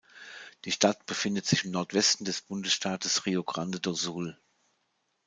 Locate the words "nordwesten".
1.69-2.25